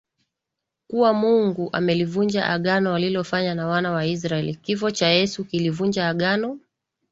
kuwa 0.87 1.13
Mungu 1.13 1.69
amelivunja 1.73 2.45
Agano 2.49 2.95
alilofanya 2.95 3.55
na 3.55 3.67
Wana 3.67 3.91
wa 3.91 4.05
Israel 4.05 4.55
Kifo 4.57 4.91
cha 4.91 5.07
Yesu 5.07 5.45
kilivunja 5.45 6.07
agano 6.09 6.59